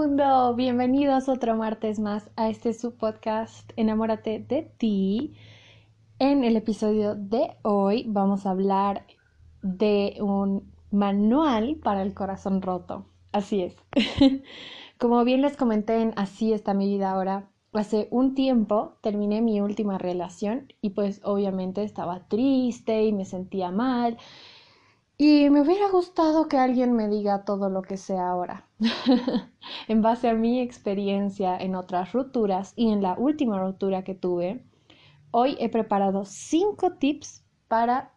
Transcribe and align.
mundo, 0.00 0.54
bienvenidos 0.54 1.28
otro 1.28 1.56
martes 1.56 1.98
más 1.98 2.30
a 2.34 2.48
este 2.48 2.72
subpodcast 2.72 3.70
Enamórate 3.76 4.38
de 4.38 4.62
ti. 4.62 5.34
En 6.18 6.42
el 6.42 6.56
episodio 6.56 7.14
de 7.16 7.58
hoy 7.60 8.06
vamos 8.08 8.46
a 8.46 8.52
hablar 8.52 9.04
de 9.60 10.16
un 10.20 10.72
manual 10.90 11.76
para 11.84 12.00
el 12.00 12.14
corazón 12.14 12.62
roto. 12.62 13.04
Así 13.32 13.60
es. 13.60 13.76
Como 14.98 15.22
bien 15.22 15.42
les 15.42 15.58
comenté 15.58 16.00
en 16.00 16.14
Así 16.16 16.54
está 16.54 16.72
mi 16.72 16.88
vida 16.88 17.10
ahora, 17.10 17.50
hace 17.74 18.08
un 18.10 18.34
tiempo 18.34 18.96
terminé 19.02 19.42
mi 19.42 19.60
última 19.60 19.98
relación 19.98 20.72
y 20.80 20.90
pues 20.90 21.20
obviamente 21.24 21.82
estaba 21.82 22.26
triste 22.26 23.04
y 23.04 23.12
me 23.12 23.26
sentía 23.26 23.70
mal 23.70 24.16
y 25.22 25.50
me 25.50 25.60
hubiera 25.60 25.90
gustado 25.90 26.48
que 26.48 26.56
alguien 26.56 26.94
me 26.94 27.06
diga 27.06 27.44
todo 27.44 27.68
lo 27.68 27.82
que 27.82 27.98
sé 27.98 28.16
ahora. 28.16 28.64
en 29.88 30.00
base 30.00 30.30
a 30.30 30.34
mi 30.34 30.62
experiencia 30.62 31.58
en 31.58 31.74
otras 31.74 32.14
rupturas 32.14 32.72
y 32.74 32.90
en 32.90 33.02
la 33.02 33.16
última 33.18 33.60
ruptura 33.60 34.02
que 34.02 34.14
tuve, 34.14 34.64
hoy 35.30 35.58
he 35.60 35.68
preparado 35.68 36.24
cinco 36.24 36.92
tips 36.92 37.44
para 37.68 38.14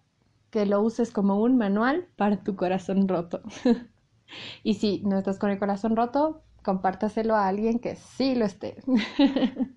que 0.49 0.65
lo 0.65 0.81
uses 0.81 1.11
como 1.11 1.41
un 1.41 1.57
manual 1.57 2.07
para 2.15 2.41
tu 2.41 2.55
corazón 2.55 3.05
roto. 3.09 3.41
y 4.63 4.75
si 4.75 5.01
no 5.01 5.17
estás 5.17 5.39
con 5.39 5.49
el 5.49 5.59
corazón 5.59 5.97
roto, 5.97 6.41
compártaselo 6.63 7.35
a 7.35 7.49
alguien 7.49 7.79
que 7.79 7.97
sí 7.97 8.33
lo 8.33 8.45
esté. 8.45 8.81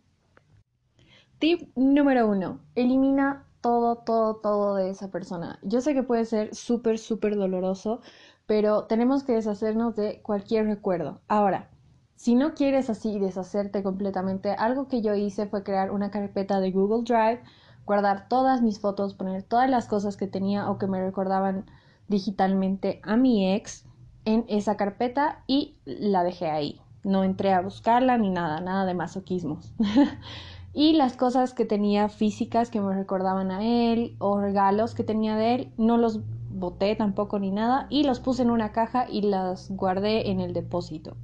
Tip 1.40 1.70
número 1.74 2.28
uno, 2.28 2.60
elimina 2.76 3.46
todo, 3.66 3.96
todo, 3.96 4.36
todo 4.36 4.76
de 4.76 4.90
esa 4.90 5.10
persona. 5.10 5.58
Yo 5.62 5.80
sé 5.80 5.92
que 5.92 6.04
puede 6.04 6.24
ser 6.24 6.54
súper, 6.54 7.00
súper 7.00 7.34
doloroso, 7.34 8.00
pero 8.46 8.84
tenemos 8.84 9.24
que 9.24 9.32
deshacernos 9.32 9.96
de 9.96 10.22
cualquier 10.22 10.66
recuerdo. 10.66 11.20
Ahora, 11.26 11.68
si 12.14 12.36
no 12.36 12.54
quieres 12.54 12.90
así 12.90 13.18
deshacerte 13.18 13.82
completamente, 13.82 14.52
algo 14.52 14.86
que 14.86 15.02
yo 15.02 15.16
hice 15.16 15.48
fue 15.48 15.64
crear 15.64 15.90
una 15.90 16.12
carpeta 16.12 16.60
de 16.60 16.70
Google 16.70 17.02
Drive, 17.02 17.42
guardar 17.84 18.28
todas 18.28 18.62
mis 18.62 18.78
fotos, 18.78 19.14
poner 19.14 19.42
todas 19.42 19.68
las 19.68 19.88
cosas 19.88 20.16
que 20.16 20.28
tenía 20.28 20.70
o 20.70 20.78
que 20.78 20.86
me 20.86 21.04
recordaban 21.04 21.66
digitalmente 22.06 23.00
a 23.02 23.16
mi 23.16 23.52
ex 23.52 23.84
en 24.24 24.44
esa 24.46 24.76
carpeta 24.76 25.42
y 25.48 25.74
la 25.84 26.22
dejé 26.22 26.52
ahí. 26.52 26.80
No 27.02 27.24
entré 27.24 27.52
a 27.52 27.62
buscarla 27.62 28.16
ni 28.16 28.30
nada, 28.30 28.60
nada 28.60 28.86
de 28.86 28.94
masoquismos. 28.94 29.74
y 30.76 30.92
las 30.92 31.16
cosas 31.16 31.54
que 31.54 31.64
tenía 31.64 32.10
físicas 32.10 32.68
que 32.68 32.82
me 32.82 32.94
recordaban 32.94 33.50
a 33.50 33.64
él 33.64 34.14
o 34.18 34.38
regalos 34.38 34.94
que 34.94 35.04
tenía 35.04 35.34
de 35.34 35.54
él, 35.54 35.72
no 35.78 35.96
los 35.96 36.20
boté 36.50 36.94
tampoco 36.94 37.38
ni 37.38 37.50
nada 37.50 37.86
y 37.88 38.02
los 38.02 38.20
puse 38.20 38.42
en 38.42 38.50
una 38.50 38.72
caja 38.72 39.06
y 39.08 39.22
las 39.22 39.70
guardé 39.70 40.30
en 40.30 40.38
el 40.38 40.52
depósito. 40.52 41.16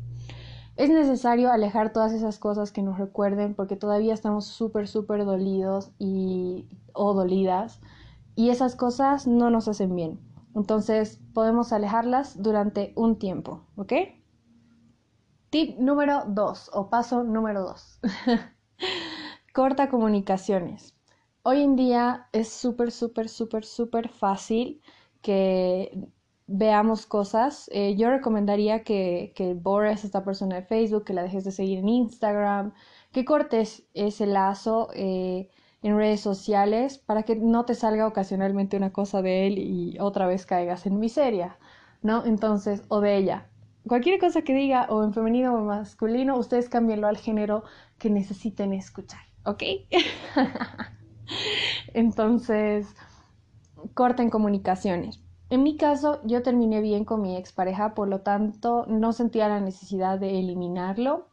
Es 0.76 0.88
necesario 0.88 1.52
alejar 1.52 1.92
todas 1.92 2.14
esas 2.14 2.38
cosas 2.38 2.72
que 2.72 2.80
nos 2.80 2.96
recuerden 2.96 3.54
porque 3.54 3.76
todavía 3.76 4.14
estamos 4.14 4.46
súper, 4.46 4.88
súper 4.88 5.26
dolidos 5.26 5.90
y, 5.98 6.64
o 6.94 7.12
dolidas 7.12 7.82
y 8.34 8.48
esas 8.48 8.74
cosas 8.74 9.26
no 9.26 9.50
nos 9.50 9.68
hacen 9.68 9.94
bien. 9.94 10.18
Entonces 10.54 11.20
podemos 11.34 11.74
alejarlas 11.74 12.42
durante 12.42 12.94
un 12.96 13.18
tiempo, 13.18 13.60
¿ok? 13.76 13.92
Tip 15.50 15.78
número 15.78 16.22
2 16.26 16.70
o 16.72 16.88
paso 16.88 17.22
número 17.22 17.60
2. 17.64 18.00
Corta 19.52 19.90
comunicaciones. 19.90 20.94
Hoy 21.42 21.60
en 21.62 21.76
día 21.76 22.26
es 22.32 22.48
súper, 22.48 22.90
súper, 22.90 23.28
súper, 23.28 23.66
súper 23.66 24.08
fácil 24.08 24.80
que 25.20 26.08
veamos 26.46 27.04
cosas. 27.04 27.68
Eh, 27.70 27.94
yo 27.96 28.08
recomendaría 28.08 28.82
que, 28.82 29.32
que 29.36 29.52
borres 29.52 30.04
a 30.04 30.06
esta 30.06 30.24
persona 30.24 30.56
de 30.56 30.62
Facebook, 30.62 31.04
que 31.04 31.12
la 31.12 31.22
dejes 31.22 31.44
de 31.44 31.52
seguir 31.52 31.80
en 31.80 31.90
Instagram, 31.90 32.72
que 33.12 33.26
cortes 33.26 33.84
ese 33.92 34.26
lazo 34.26 34.88
eh, 34.94 35.50
en 35.82 35.98
redes 35.98 36.20
sociales 36.22 36.96
para 36.96 37.24
que 37.24 37.36
no 37.36 37.66
te 37.66 37.74
salga 37.74 38.06
ocasionalmente 38.06 38.78
una 38.78 38.92
cosa 38.92 39.20
de 39.20 39.46
él 39.46 39.58
y 39.58 39.98
otra 40.00 40.26
vez 40.26 40.46
caigas 40.46 40.86
en 40.86 40.98
miseria, 40.98 41.58
¿no? 42.00 42.24
Entonces, 42.24 42.84
o 42.88 43.00
de 43.02 43.18
ella. 43.18 43.50
Cualquier 43.86 44.18
cosa 44.18 44.40
que 44.42 44.54
diga, 44.54 44.86
o 44.88 45.04
en 45.04 45.12
femenino 45.12 45.54
o 45.54 45.58
en 45.58 45.66
masculino, 45.66 46.38
ustedes 46.38 46.70
cámbienlo 46.70 47.06
al 47.06 47.18
género 47.18 47.64
que 47.98 48.08
necesiten 48.08 48.72
escuchar. 48.72 49.31
¿Ok? 49.44 49.62
Entonces, 51.94 52.86
corten 53.94 54.30
comunicaciones. 54.30 55.20
En 55.50 55.62
mi 55.62 55.76
caso, 55.76 56.20
yo 56.24 56.42
terminé 56.42 56.80
bien 56.80 57.04
con 57.04 57.20
mi 57.20 57.36
expareja, 57.36 57.94
por 57.94 58.08
lo 58.08 58.22
tanto, 58.22 58.86
no 58.88 59.12
sentía 59.12 59.48
la 59.48 59.60
necesidad 59.60 60.18
de 60.18 60.38
eliminarlo, 60.38 61.28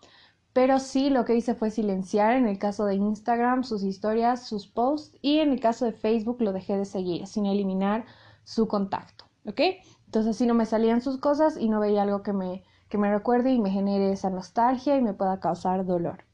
pero 0.51 0.79
sí 0.79 1.09
lo 1.09 1.23
que 1.25 1.35
hice 1.35 1.55
fue 1.55 1.71
silenciar 1.71 2.35
en 2.35 2.47
el 2.47 2.59
caso 2.59 2.85
de 2.85 2.95
Instagram 2.95 3.63
sus 3.63 3.83
historias, 3.83 4.47
sus 4.47 4.67
posts 4.67 5.17
y 5.21 5.39
en 5.39 5.51
el 5.51 5.61
caso 5.61 5.85
de 5.85 5.93
Facebook 5.93 6.41
lo 6.41 6.51
dejé 6.51 6.77
de 6.77 6.85
seguir 6.85 7.27
sin 7.27 7.45
eliminar 7.45 8.05
su 8.43 8.67
contacto, 8.67 9.25
¿ok? 9.45 9.61
Entonces 10.05 10.35
así 10.35 10.47
no 10.47 10.53
me 10.53 10.65
salían 10.65 11.01
sus 11.01 11.17
cosas 11.17 11.55
y 11.57 11.69
no 11.69 11.79
veía 11.79 12.01
algo 12.01 12.23
que 12.23 12.33
me, 12.33 12.63
que 12.89 12.97
me 12.97 13.11
recuerde 13.11 13.53
y 13.53 13.59
me 13.59 13.69
genere 13.69 14.11
esa 14.11 14.29
nostalgia 14.29 14.97
y 14.97 15.01
me 15.01 15.13
pueda 15.13 15.39
causar 15.39 15.85
dolor. 15.85 16.25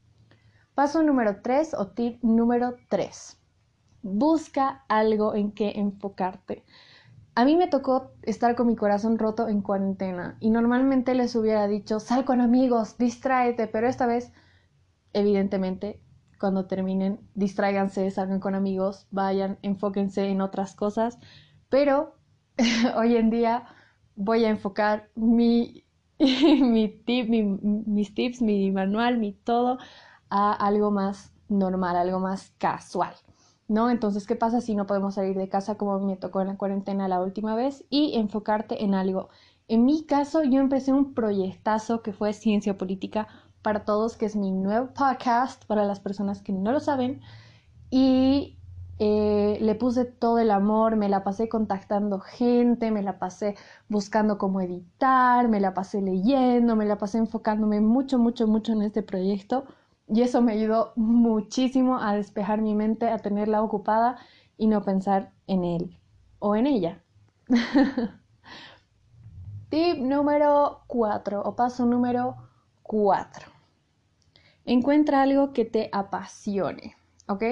Paso 0.76 1.02
número 1.04 1.42
3 1.42 1.74
o 1.76 1.88
tip 1.88 2.22
número 2.22 2.76
3. 2.90 3.40
Busca 4.02 4.84
algo 4.90 5.34
en 5.34 5.54
que 5.54 5.72
enfocarte. 5.78 6.66
A 7.34 7.46
mí 7.46 7.56
me 7.56 7.68
tocó 7.68 8.12
estar 8.24 8.56
con 8.56 8.68
mi 8.68 8.76
corazón 8.76 9.18
roto 9.18 9.48
en 9.48 9.62
cuarentena 9.62 10.36
y 10.42 10.50
normalmente 10.50 11.16
les 11.16 11.34
hubiera 11.38 11.66
dicho, 11.70 12.02
sal 12.02 12.26
con 12.26 12.42
amigos, 12.42 12.98
distráete, 12.98 13.68
pero 13.68 13.88
esta 13.88 14.06
vez, 14.06 14.34
evidentemente, 15.14 16.02
cuando 16.42 16.66
terminen, 16.66 17.22
distráiganse, 17.36 18.12
salgan 18.12 18.42
con 18.42 18.54
amigos, 18.54 19.08
vayan, 19.12 19.58
enfóquense 19.62 20.28
en 20.28 20.42
otras 20.42 20.76
cosas, 20.76 21.20
pero 21.70 22.18
hoy 22.98 23.16
en 23.16 23.30
día 23.30 23.66
voy 24.18 24.44
a 24.44 24.50
enfocar 24.50 25.10
mi, 25.16 25.86
mi 26.20 26.90
tip, 26.90 27.30
mis 27.30 28.14
tips, 28.14 28.42
mi 28.42 28.72
manual, 28.72 29.20
mi 29.20 29.32
todo 29.32 29.78
a 30.38 30.52
algo 30.52 30.92
más 30.92 31.32
normal, 31.48 31.96
algo 31.96 32.20
más 32.20 32.52
casual, 32.58 33.14
¿no? 33.70 33.90
Entonces, 33.90 34.28
¿qué 34.28 34.36
pasa 34.36 34.60
si 34.60 34.76
no 34.76 34.86
podemos 34.86 35.16
salir 35.16 35.38
de 35.38 35.48
casa 35.48 35.76
como 35.76 35.98
me 36.00 36.18
tocó 36.18 36.42
en 36.42 36.48
la 36.48 36.58
cuarentena 36.58 37.08
la 37.08 37.22
última 37.22 37.56
vez 37.56 37.86
y 37.90 38.18
enfocarte 38.18 38.84
en 38.84 38.96
algo? 38.96 39.30
En 39.70 39.86
mi 39.86 40.04
caso, 40.04 40.44
yo 40.44 40.60
empecé 40.60 40.92
un 40.92 41.14
proyectazo 41.14 42.02
que 42.02 42.12
fue 42.12 42.34
Ciencia 42.34 42.78
Política 42.78 43.30
para 43.62 43.86
Todos, 43.86 44.18
que 44.18 44.26
es 44.26 44.36
mi 44.36 44.52
nuevo 44.52 44.88
podcast 44.94 45.64
para 45.68 45.86
las 45.86 46.02
personas 46.02 46.42
que 46.42 46.52
no 46.52 46.74
lo 46.74 46.82
saben. 46.82 47.22
Y 47.90 48.58
eh, 49.00 49.58
le 49.62 49.76
puse 49.76 50.04
todo 50.04 50.40
el 50.40 50.52
amor, 50.52 50.98
me 50.98 51.08
la 51.08 51.24
pasé 51.24 51.48
contactando 51.48 52.20
gente, 52.20 52.92
me 52.92 53.04
la 53.04 53.20
pasé 53.20 53.56
buscando 53.88 54.38
cómo 54.38 54.60
editar, 54.60 55.48
me 55.48 55.62
la 55.62 55.74
pasé 55.74 56.02
leyendo, 56.02 56.76
me 56.76 56.86
la 56.86 56.98
pasé 56.98 57.20
enfocándome 57.20 57.80
mucho, 57.80 58.20
mucho, 58.20 58.48
mucho 58.48 58.74
en 58.74 58.82
este 58.82 59.02
proyecto 59.02 59.64
y 60.08 60.22
eso 60.22 60.42
me 60.42 60.54
ayudó 60.54 60.94
muchísimo 60.96 61.98
a 62.00 62.16
despejar 62.16 62.62
mi 62.62 62.76
mente, 62.76 63.10
a 63.10 63.18
tenerla 63.18 63.64
ocupada 63.64 64.18
y 64.58 64.68
no 64.68 64.84
pensar 64.84 65.32
en 65.48 65.64
él 65.64 65.98
o 66.40 66.56
en 66.56 66.68
ella. 66.68 67.04
Tip 69.70 69.98
número 69.98 70.82
4 70.88 71.42
o 71.42 71.56
paso 71.56 71.86
número 71.86 72.36
4. 72.84 73.52
Encuentra 74.66 75.24
algo 75.24 75.54
que 75.54 75.66
te 75.66 75.90
apasione, 75.92 76.96
¿ok? 77.28 77.44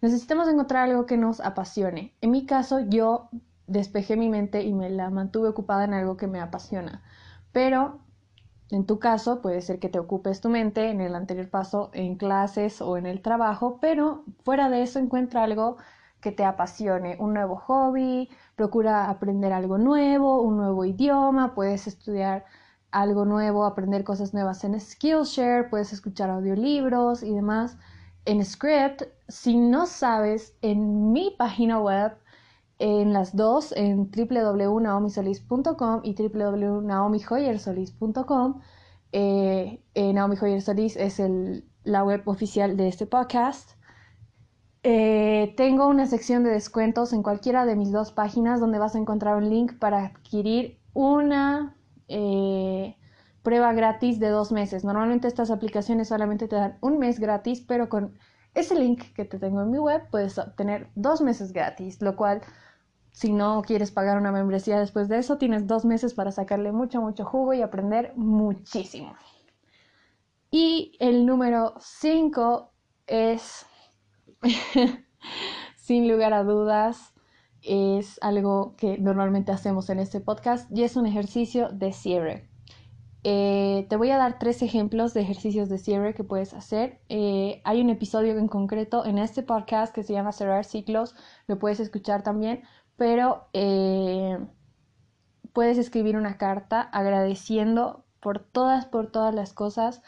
Necesitamos 0.00 0.48
encontrar 0.48 0.90
algo 0.90 1.06
que 1.06 1.16
nos 1.16 1.40
apasione. 1.40 2.14
En 2.20 2.30
mi 2.30 2.44
caso, 2.44 2.80
yo 2.80 3.28
despejé 3.66 4.16
mi 4.16 4.28
mente 4.28 4.62
y 4.62 4.74
me 4.74 4.90
la 4.90 5.08
mantuve 5.08 5.48
ocupada 5.48 5.84
en 5.84 5.94
algo 5.94 6.16
que 6.16 6.26
me 6.26 6.40
apasiona. 6.40 7.02
Pero 7.52 8.00
en 8.70 8.86
tu 8.86 8.98
caso, 8.98 9.42
puede 9.42 9.60
ser 9.62 9.78
que 9.78 9.88
te 9.88 9.98
ocupes 9.98 10.40
tu 10.40 10.48
mente 10.48 10.90
en 10.90 11.00
el 11.00 11.14
anterior 11.14 11.48
paso 11.50 11.90
en 11.92 12.16
clases 12.16 12.80
o 12.80 12.96
en 12.96 13.06
el 13.06 13.22
trabajo, 13.22 13.78
pero 13.80 14.24
fuera 14.42 14.70
de 14.70 14.82
eso 14.82 14.98
encuentra 14.98 15.44
algo 15.44 15.76
que 16.20 16.32
te 16.32 16.44
apasione, 16.44 17.16
un 17.20 17.34
nuevo 17.34 17.56
hobby, 17.56 18.30
procura 18.56 19.10
aprender 19.10 19.52
algo 19.52 19.76
nuevo, 19.78 20.40
un 20.40 20.56
nuevo 20.56 20.84
idioma, 20.86 21.54
puedes 21.54 21.86
estudiar 21.86 22.46
algo 22.90 23.24
nuevo, 23.26 23.64
aprender 23.66 24.04
cosas 24.04 24.32
nuevas 24.32 24.64
en 24.64 24.80
Skillshare, 24.80 25.68
puedes 25.68 25.92
escuchar 25.92 26.30
audiolibros 26.30 27.22
y 27.22 27.34
demás. 27.34 27.76
En 28.24 28.42
Script, 28.44 29.02
si 29.28 29.56
no 29.56 29.86
sabes, 29.86 30.56
en 30.62 31.12
mi 31.12 31.34
página 31.36 31.78
web 31.80 32.16
en 32.78 33.12
las 33.12 33.36
dos, 33.36 33.72
en 33.76 34.10
www.naomisolis.com 34.10 36.00
y 36.02 36.14
www.naomijoyersolis.com. 36.14 38.60
Eh, 39.12 39.82
eh, 39.94 40.12
Naomi 40.12 40.36
es 40.42 41.22
la 41.84 42.04
web 42.04 42.22
oficial 42.24 42.76
de 42.76 42.88
este 42.88 43.06
podcast. 43.06 43.70
Eh, 44.82 45.54
tengo 45.56 45.86
una 45.86 46.06
sección 46.06 46.42
de 46.42 46.50
descuentos 46.50 47.12
en 47.12 47.22
cualquiera 47.22 47.64
de 47.64 47.76
mis 47.76 47.92
dos 47.92 48.10
páginas 48.12 48.58
donde 48.60 48.78
vas 48.78 48.96
a 48.96 48.98
encontrar 48.98 49.36
un 49.36 49.48
link 49.48 49.78
para 49.78 50.06
adquirir 50.06 50.80
una, 50.92 51.76
prueba 53.42 53.72
gratis 53.72 54.20
de 54.20 54.28
dos 54.28 54.52
meses. 54.52 54.84
Normalmente 54.84 55.28
estas 55.28 55.50
aplicaciones 55.50 56.08
solamente 56.08 56.48
te 56.48 56.56
dan 56.56 56.78
un 56.80 56.98
mes 56.98 57.20
gratis, 57.20 57.60
pero 57.60 57.88
con 57.88 58.14
ese 58.54 58.74
link 58.74 59.12
que 59.14 59.24
te 59.24 59.38
tengo 59.38 59.62
en 59.62 59.70
mi 59.70 59.78
web 59.78 60.08
puedes 60.10 60.38
obtener 60.38 60.88
dos 60.94 61.20
meses 61.20 61.52
gratis, 61.52 62.00
lo 62.00 62.16
cual 62.16 62.42
si 63.10 63.32
no 63.32 63.62
quieres 63.62 63.92
pagar 63.92 64.18
una 64.18 64.32
membresía 64.32 64.78
después 64.78 65.08
de 65.08 65.18
eso, 65.18 65.38
tienes 65.38 65.66
dos 65.66 65.84
meses 65.84 66.14
para 66.14 66.32
sacarle 66.32 66.72
mucho, 66.72 67.00
mucho 67.00 67.24
jugo 67.24 67.52
y 67.54 67.62
aprender 67.62 68.12
muchísimo. 68.16 69.14
Y 70.50 70.96
el 70.98 71.26
número 71.26 71.74
5 71.78 72.72
es, 73.06 73.66
sin 75.76 76.08
lugar 76.08 76.32
a 76.32 76.42
dudas, 76.42 77.12
es 77.62 78.18
algo 78.20 78.74
que 78.76 78.98
normalmente 78.98 79.52
hacemos 79.52 79.90
en 79.90 80.00
este 80.00 80.20
podcast 80.20 80.70
y 80.70 80.82
es 80.82 80.96
un 80.96 81.06
ejercicio 81.06 81.70
de 81.70 81.92
cierre. 81.92 82.53
Eh, 83.26 83.86
te 83.88 83.96
voy 83.96 84.10
a 84.10 84.18
dar 84.18 84.38
tres 84.38 84.60
ejemplos 84.60 85.14
de 85.14 85.22
ejercicios 85.22 85.70
de 85.70 85.78
cierre 85.78 86.14
que 86.14 86.24
puedes 86.24 86.52
hacer. 86.52 87.00
Eh, 87.08 87.62
hay 87.64 87.80
un 87.80 87.88
episodio 87.88 88.36
en 88.38 88.48
concreto 88.48 89.06
en 89.06 89.16
este 89.16 89.42
podcast 89.42 89.94
que 89.94 90.02
se 90.02 90.12
llama 90.12 90.32
Cerrar 90.32 90.66
Ciclos, 90.66 91.14
lo 91.46 91.58
puedes 91.58 91.80
escuchar 91.80 92.22
también, 92.22 92.62
pero 92.96 93.48
eh, 93.54 94.38
puedes 95.54 95.78
escribir 95.78 96.18
una 96.18 96.36
carta 96.36 96.82
agradeciendo 96.82 98.04
por 98.20 98.40
todas, 98.40 98.84
por 98.86 99.10
todas 99.10 99.34
las 99.34 99.54
cosas 99.54 100.02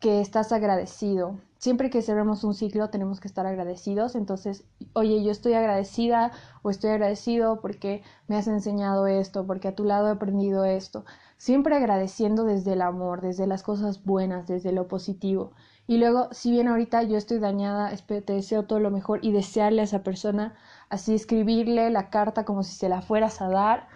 que 0.00 0.20
estás 0.20 0.52
agradecido. 0.52 1.38
Siempre 1.58 1.88
que 1.88 2.02
cerremos 2.02 2.44
un 2.44 2.54
ciclo 2.54 2.90
tenemos 2.90 3.18
que 3.18 3.28
estar 3.28 3.46
agradecidos. 3.46 4.14
Entonces, 4.14 4.64
oye, 4.92 5.22
yo 5.24 5.30
estoy 5.30 5.54
agradecida 5.54 6.32
o 6.62 6.70
estoy 6.70 6.90
agradecido 6.90 7.60
porque 7.60 8.02
me 8.28 8.36
has 8.36 8.46
enseñado 8.46 9.06
esto, 9.06 9.46
porque 9.46 9.68
a 9.68 9.74
tu 9.74 9.84
lado 9.84 10.08
he 10.08 10.12
aprendido 10.12 10.64
esto. 10.64 11.04
Siempre 11.38 11.76
agradeciendo 11.76 12.44
desde 12.44 12.74
el 12.74 12.82
amor, 12.82 13.20
desde 13.20 13.46
las 13.46 13.62
cosas 13.62 14.04
buenas, 14.04 14.46
desde 14.46 14.72
lo 14.72 14.86
positivo. 14.86 15.52
Y 15.86 15.98
luego, 15.98 16.28
si 16.32 16.50
bien 16.50 16.68
ahorita 16.68 17.02
yo 17.04 17.16
estoy 17.16 17.38
dañada, 17.38 17.94
te 17.96 18.32
deseo 18.32 18.64
todo 18.64 18.80
lo 18.80 18.90
mejor 18.90 19.20
y 19.22 19.32
desearle 19.32 19.80
a 19.82 19.84
esa 19.84 20.02
persona, 20.02 20.54
así 20.88 21.14
escribirle 21.14 21.90
la 21.90 22.10
carta 22.10 22.44
como 22.44 22.64
si 22.64 22.74
se 22.74 22.88
la 22.88 23.02
fueras 23.02 23.40
a 23.40 23.48
dar, 23.48 23.88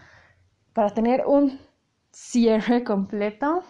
para 0.73 0.95
tener 0.95 1.27
un 1.27 1.59
cierre 2.13 2.85
completo. 2.85 3.63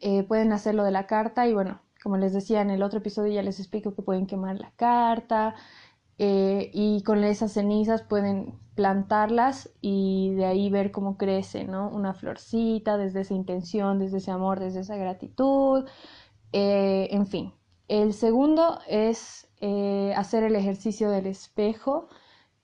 Eh, 0.00 0.22
pueden 0.22 0.52
hacerlo 0.52 0.82
de 0.84 0.92
la 0.92 1.06
carta 1.06 1.46
y 1.46 1.52
bueno, 1.52 1.80
como 2.02 2.16
les 2.16 2.32
decía 2.32 2.62
en 2.62 2.70
el 2.70 2.82
otro 2.82 3.00
episodio 3.00 3.34
ya 3.34 3.42
les 3.42 3.58
explico 3.60 3.94
que 3.94 4.00
pueden 4.00 4.26
quemar 4.26 4.58
la 4.58 4.72
carta 4.76 5.54
eh, 6.16 6.70
y 6.72 7.02
con 7.02 7.22
esas 7.22 7.52
cenizas 7.52 8.02
pueden 8.02 8.58
plantarlas 8.74 9.70
y 9.82 10.32
de 10.36 10.46
ahí 10.46 10.70
ver 10.70 10.90
cómo 10.90 11.18
crece, 11.18 11.64
¿no? 11.64 11.90
Una 11.90 12.14
florcita 12.14 12.96
desde 12.96 13.20
esa 13.22 13.34
intención, 13.34 13.98
desde 13.98 14.18
ese 14.18 14.30
amor, 14.30 14.58
desde 14.58 14.80
esa 14.80 14.96
gratitud, 14.96 15.84
eh, 16.52 17.08
en 17.10 17.26
fin. 17.26 17.52
El 17.88 18.14
segundo 18.14 18.78
es 18.88 19.48
hacer 20.16 20.42
el 20.44 20.56
ejercicio 20.56 21.10
del 21.10 21.26
espejo 21.26 22.08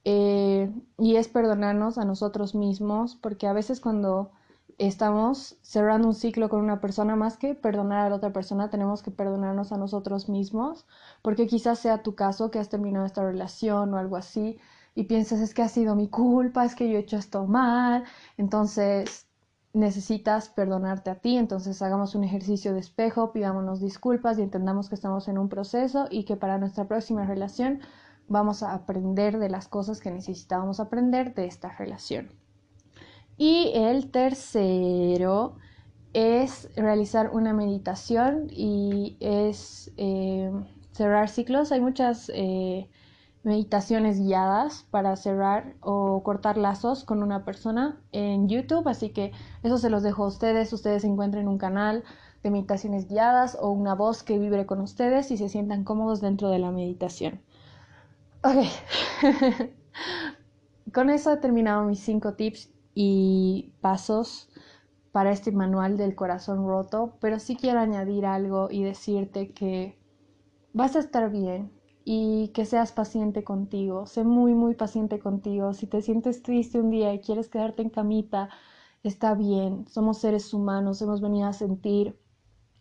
y 0.04 1.16
es 1.16 1.28
perdonarnos 1.28 1.98
a 1.98 2.06
nosotros 2.06 2.54
mismos 2.54 3.16
porque 3.16 3.46
a 3.46 3.52
veces 3.52 3.80
cuando 3.80 4.30
estamos 4.78 5.56
cerrando 5.62 6.08
un 6.08 6.14
ciclo 6.14 6.49
con 6.49 6.61
una 6.61 6.81
persona 6.81 7.17
más 7.17 7.37
que 7.38 7.55
perdonar 7.55 8.06
a 8.06 8.11
la 8.11 8.17
otra 8.17 8.32
persona, 8.32 8.70
tenemos 8.70 9.02
que 9.02 9.11
perdonarnos 9.11 9.73
a 9.73 9.78
nosotros 9.78 10.28
mismos, 10.28 10.87
porque 11.23 11.46
quizás 11.46 11.78
sea 11.78 12.02
tu 12.02 12.14
caso 12.14 12.50
que 12.50 12.58
has 12.58 12.69
terminado 12.69 13.06
esta 13.06 13.23
relación 13.25 13.94
o 13.94 13.99
algo 13.99 14.17
así 14.17 14.58
y 14.94 15.05
piensas 15.05 15.40
es 15.40 15.55
que 15.55 15.62
ha 15.62 15.69
sido 15.69 15.94
mi 15.94 16.08
culpa, 16.08 16.64
es 16.64 16.75
que 16.75 16.88
yo 16.90 16.96
he 16.96 17.00
hecho 17.00 17.17
esto 17.17 17.46
mal, 17.46 18.05
entonces 18.37 19.26
necesitas 19.73 20.49
perdonarte 20.49 21.11
a 21.11 21.17
ti, 21.20 21.37
entonces 21.37 21.82
hagamos 21.82 22.14
un 22.14 22.25
ejercicio 22.25 22.73
de 22.73 22.81
espejo, 22.81 23.32
pidámonos 23.32 23.81
disculpas 23.81 24.38
y 24.38 24.43
entendamos 24.43 24.88
que 24.88 24.94
estamos 24.94 25.28
en 25.28 25.38
un 25.38 25.49
proceso 25.49 26.06
y 26.11 26.25
que 26.25 26.37
para 26.37 26.58
nuestra 26.58 26.87
próxima 26.88 27.26
relación 27.26 27.81
vamos 28.28 28.62
a 28.62 28.73
aprender 28.75 29.38
de 29.38 29.50
las 29.50 29.69
cosas 29.69 30.00
que 30.00 30.11
necesitábamos 30.11 30.81
aprender 30.81 31.34
de 31.34 31.46
esta 31.46 31.70
relación. 31.76 32.45
Y 33.38 33.72
el 33.74 34.10
tercero 34.10 35.56
es 36.14 36.70
realizar 36.76 37.30
una 37.32 37.52
meditación 37.52 38.48
y 38.50 39.18
es 39.20 39.92
eh, 39.98 40.50
cerrar 40.92 41.28
ciclos. 41.28 41.72
Hay 41.72 41.80
muchas 41.80 42.30
eh, 42.34 42.88
meditaciones 43.42 44.18
guiadas 44.18 44.86
para 44.90 45.14
cerrar 45.16 45.74
o 45.80 46.22
cortar 46.22 46.56
lazos 46.56 47.04
con 47.04 47.22
una 47.22 47.44
persona 47.44 48.00
en 48.12 48.48
YouTube, 48.48 48.88
así 48.88 49.10
que 49.10 49.32
eso 49.62 49.76
se 49.76 49.90
los 49.90 50.02
dejo 50.02 50.24
a 50.24 50.28
ustedes. 50.28 50.72
Ustedes 50.72 51.04
encuentren 51.04 51.46
un 51.46 51.58
canal 51.58 52.02
de 52.42 52.50
meditaciones 52.50 53.06
guiadas 53.06 53.58
o 53.60 53.70
una 53.70 53.94
voz 53.94 54.22
que 54.22 54.38
vibre 54.38 54.64
con 54.64 54.80
ustedes 54.80 55.30
y 55.30 55.36
se 55.36 55.50
sientan 55.50 55.84
cómodos 55.84 56.22
dentro 56.22 56.48
de 56.48 56.58
la 56.58 56.70
meditación. 56.70 57.42
Ok, 58.42 58.64
con 60.94 61.10
eso 61.10 61.32
he 61.32 61.36
terminado 61.36 61.84
mis 61.84 62.00
cinco 62.00 62.34
tips 62.34 62.70
y 62.98 63.75
pasos 63.82 64.48
para 65.12 65.31
este 65.31 65.52
manual 65.52 65.98
del 65.98 66.14
corazón 66.14 66.66
roto, 66.66 67.19
pero 67.20 67.38
sí 67.38 67.54
quiero 67.54 67.78
añadir 67.78 68.25
algo 68.25 68.69
y 68.70 68.82
decirte 68.82 69.52
que 69.52 69.98
vas 70.72 70.96
a 70.96 71.00
estar 71.00 71.31
bien 71.31 71.70
y 72.06 72.48
que 72.54 72.64
seas 72.64 72.93
paciente 72.93 73.44
contigo, 73.44 74.06
sé 74.06 74.25
muy, 74.25 74.54
muy 74.54 74.75
paciente 74.75 75.19
contigo. 75.19 75.75
Si 75.75 75.87
te 75.87 76.00
sientes 76.00 76.43
triste 76.43 76.81
un 76.81 76.90
día 76.90 77.12
y 77.12 77.20
quieres 77.20 77.50
quedarte 77.50 77.82
en 77.82 77.90
camita, 77.90 78.48
está 79.02 79.34
bien, 79.34 79.87
somos 79.88 80.19
seres 80.19 80.54
humanos, 80.54 81.02
hemos 81.02 81.20
venido 81.20 81.49
a 81.49 81.52
sentir 81.52 82.19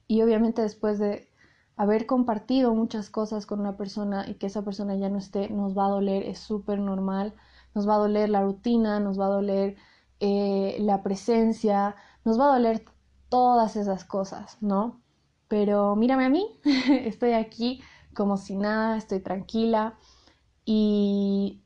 y 0.08 0.22
obviamente 0.22 0.62
después 0.62 0.98
de 0.98 1.28
haber 1.76 2.06
compartido 2.06 2.74
muchas 2.74 3.10
cosas 3.10 3.46
con 3.46 3.60
una 3.60 3.76
persona 3.76 4.30
y 4.30 4.36
que 4.36 4.48
esa 4.48 4.64
persona 4.64 4.96
ya 4.96 5.10
no 5.10 5.18
esté, 5.18 5.50
nos 5.50 5.78
va 5.78 5.88
a 5.88 5.90
doler, 5.90 6.24
es 6.24 6.40
súper 6.40 6.80
normal, 6.80 7.34
nos 7.74 7.88
va 7.88 7.96
a 7.96 8.00
doler 8.00 8.30
la 8.30 8.44
rutina, 8.44 9.02
nos 9.02 9.20
va 9.20 9.26
a 9.26 9.30
doler 9.30 9.76
eh, 10.28 10.78
la 10.80 11.04
presencia, 11.04 11.96
nos 12.24 12.40
va 12.40 12.46
a 12.46 12.54
doler 12.54 12.84
todas 13.30 13.76
esas 13.76 14.04
cosas, 14.06 14.58
¿no? 14.60 15.00
Pero 15.48 15.96
mírame 15.96 16.26
a 16.26 16.30
mí, 16.30 16.60
estoy 16.90 17.34
aquí 17.34 17.80
como 18.16 18.36
si 18.38 18.56
nada, 18.56 18.98
estoy 18.98 19.20
tranquila 19.20 20.00
y 20.66 21.62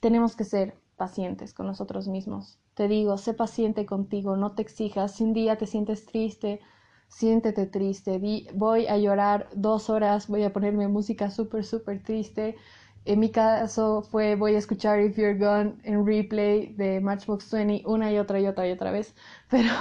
tenemos 0.00 0.34
que 0.34 0.42
ser 0.42 0.76
pacientes 0.96 1.54
con 1.54 1.68
nosotros 1.68 2.08
mismos. 2.08 2.58
Te 2.74 2.88
digo, 2.88 3.18
sé 3.18 3.34
paciente 3.34 3.86
contigo, 3.86 4.36
no 4.36 4.56
te 4.56 4.62
exijas. 4.62 5.12
Si 5.12 5.22
un 5.22 5.32
día 5.32 5.56
te 5.56 5.68
sientes 5.68 6.04
triste, 6.04 6.60
siéntete 7.06 7.66
triste. 7.66 8.20
voy 8.52 8.88
a 8.88 8.98
llorar 8.98 9.48
dos 9.54 9.90
horas, 9.90 10.26
voy 10.26 10.42
a 10.42 10.52
ponerme 10.52 10.88
música 10.88 11.30
súper, 11.30 11.64
súper 11.64 12.02
triste 12.02 12.56
en 13.04 13.20
mi 13.20 13.30
caso 13.30 14.02
fue 14.02 14.36
voy 14.36 14.54
a 14.54 14.58
escuchar 14.58 15.00
If 15.00 15.16
You're 15.16 15.38
Gone 15.38 15.74
en 15.82 16.06
replay 16.06 16.72
de 16.74 17.00
Matchbox 17.00 17.50
20 17.50 17.82
una 17.86 18.12
y 18.12 18.18
otra 18.18 18.40
y 18.40 18.46
otra 18.46 18.68
y 18.68 18.72
otra 18.72 18.90
vez, 18.90 19.14
pero 19.50 19.72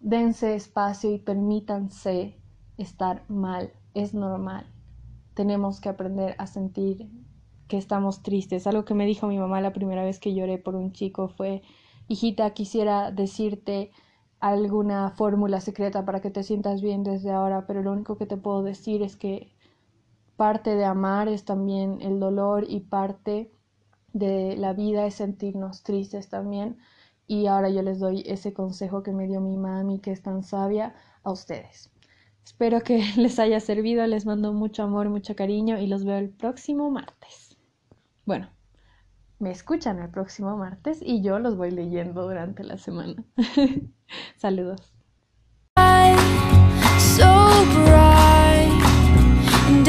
dense 0.00 0.54
espacio 0.54 1.12
y 1.12 1.18
permítanse 1.18 2.36
estar 2.76 3.24
mal, 3.28 3.72
es 3.94 4.14
normal. 4.14 4.66
Tenemos 5.34 5.80
que 5.80 5.88
aprender 5.88 6.34
a 6.38 6.46
sentir 6.46 7.08
que 7.68 7.78
estamos 7.78 8.22
tristes. 8.22 8.66
Algo 8.66 8.84
que 8.84 8.94
me 8.94 9.06
dijo 9.06 9.26
mi 9.26 9.38
mamá 9.38 9.60
la 9.62 9.72
primera 9.72 10.04
vez 10.04 10.18
que 10.20 10.34
lloré 10.34 10.58
por 10.58 10.74
un 10.74 10.92
chico 10.92 11.28
fue, 11.28 11.62
hijita, 12.08 12.50
quisiera 12.50 13.10
decirte 13.10 13.92
alguna 14.40 15.10
fórmula 15.12 15.60
secreta 15.60 16.04
para 16.04 16.20
que 16.20 16.30
te 16.30 16.42
sientas 16.42 16.82
bien 16.82 17.04
desde 17.04 17.30
ahora, 17.30 17.66
pero 17.66 17.82
lo 17.82 17.92
único 17.92 18.18
que 18.18 18.26
te 18.26 18.36
puedo 18.36 18.62
decir 18.62 19.02
es 19.02 19.16
que 19.16 19.52
parte 20.42 20.74
de 20.74 20.84
amar 20.84 21.28
es 21.28 21.44
también 21.44 22.00
el 22.00 22.18
dolor 22.18 22.64
y 22.68 22.80
parte 22.80 23.52
de 24.12 24.56
la 24.56 24.72
vida 24.72 25.06
es 25.06 25.14
sentirnos 25.14 25.84
tristes 25.84 26.28
también. 26.28 26.78
Y 27.28 27.46
ahora 27.46 27.68
yo 27.68 27.80
les 27.82 28.00
doy 28.00 28.24
ese 28.26 28.52
consejo 28.52 29.04
que 29.04 29.12
me 29.12 29.28
dio 29.28 29.40
mi 29.40 29.56
mami, 29.56 30.00
que 30.00 30.10
es 30.10 30.20
tan 30.20 30.42
sabia, 30.42 30.96
a 31.22 31.30
ustedes. 31.30 31.92
Espero 32.44 32.80
que 32.80 33.04
les 33.18 33.38
haya 33.38 33.60
servido, 33.60 34.04
les 34.08 34.26
mando 34.26 34.52
mucho 34.52 34.82
amor, 34.82 35.10
mucho 35.10 35.36
cariño 35.36 35.78
y 35.78 35.86
los 35.86 36.04
veo 36.04 36.18
el 36.18 36.30
próximo 36.30 36.90
martes. 36.90 37.56
Bueno, 38.26 38.48
me 39.38 39.52
escuchan 39.52 40.00
el 40.00 40.10
próximo 40.10 40.56
martes 40.56 40.98
y 41.00 41.22
yo 41.22 41.38
los 41.38 41.56
voy 41.56 41.70
leyendo 41.70 42.20
durante 42.22 42.64
la 42.64 42.78
semana. 42.78 43.22
Saludos. 44.38 44.92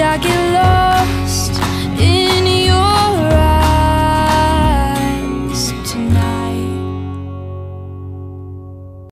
I 0.04 0.18
get 0.18 0.54
lost 0.54 0.93